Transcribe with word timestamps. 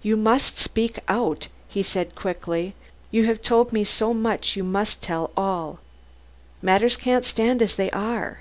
"You 0.00 0.16
must 0.16 0.56
speak 0.56 1.00
out," 1.06 1.48
he 1.68 1.82
said 1.82 2.14
quickly, 2.14 2.74
"you 3.10 3.26
have 3.26 3.42
told 3.42 3.74
me 3.74 3.84
so 3.84 4.14
much 4.14 4.56
you 4.56 4.64
must 4.64 5.02
tell 5.02 5.24
me 5.26 5.32
all. 5.36 5.80
Matters 6.62 6.96
can't 6.96 7.26
stand 7.26 7.60
as 7.60 7.76
they 7.76 7.90
are. 7.90 8.38